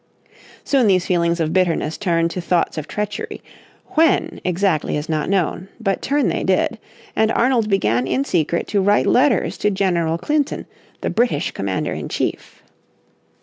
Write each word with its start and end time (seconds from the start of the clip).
Soon 0.63 0.87
these 0.87 1.05
feelings 1.05 1.39
of 1.39 1.53
bitterness 1.53 1.95
turned 1.95 2.31
to 2.31 2.41
thoughts 2.41 2.75
of 2.79 2.87
treachery, 2.87 3.43
when 3.89 4.41
exactly 4.43 4.97
is 4.97 5.07
not 5.07 5.29
known. 5.29 5.67
But 5.79 6.01
turn 6.01 6.27
they 6.27 6.43
did, 6.43 6.79
and 7.15 7.31
Arnold 7.33 7.69
began 7.69 8.07
in 8.07 8.25
secret 8.25 8.65
to 8.69 8.81
write 8.81 9.05
letters 9.05 9.59
to 9.59 9.69
General 9.69 10.17
Clinton, 10.17 10.65
the 11.01 11.11
British 11.11 11.51
commander 11.51 11.93
in 11.93 12.09
chief. 12.09 12.63